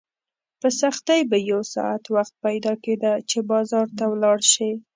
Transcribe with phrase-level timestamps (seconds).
[0.59, 4.71] په سختۍ به یو ساعت وخت پیدا کېده چې بازار ته ولاړ شې.